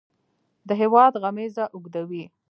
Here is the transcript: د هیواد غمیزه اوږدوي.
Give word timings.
د 0.67 0.69
هیواد 0.81 1.13
غمیزه 1.23 1.65
اوږدوي. 1.73 2.23